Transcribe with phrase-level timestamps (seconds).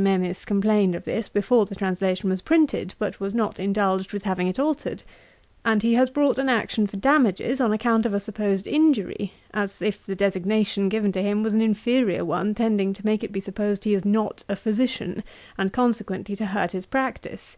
[0.00, 4.46] Memis complained of this before the translation was printed, but was not indulged with having
[4.46, 5.02] it altered;
[5.64, 9.82] and he has brought an action for damages, on account of a supposed injury, as
[9.82, 13.40] if the designation given to him was an inferiour one, tending to make it be
[13.40, 15.24] supposed he is not a Physician,
[15.58, 17.56] and, consequently, to hurt his practice.